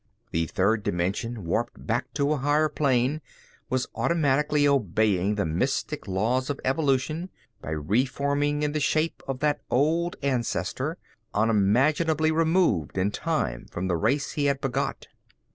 The 0.31 0.47
third 0.47 0.81
dimension, 0.81 1.45
warped 1.45 1.85
back 1.85 2.11
to 2.15 2.31
a 2.31 2.37
higher 2.37 2.69
plane, 2.69 3.21
was 3.69 3.85
automatically 3.93 4.67
obeying 4.67 5.35
the 5.35 5.45
mystic 5.45 6.07
laws 6.07 6.49
of 6.49 6.59
evolution 6.65 7.29
by 7.61 7.69
reforming 7.69 8.63
in 8.63 8.71
the 8.71 8.79
shape 8.79 9.21
of 9.27 9.41
that 9.41 9.61
old 9.69 10.15
ancestor, 10.23 10.97
unimaginably 11.35 12.31
removed 12.31 12.97
in 12.97 13.11
time 13.11 13.67
from 13.69 13.87
the 13.87 13.95
race 13.95 14.31
he 14.31 14.45
had 14.45 14.59
begot. 14.59 15.07